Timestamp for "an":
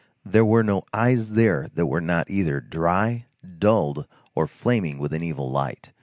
5.13-5.21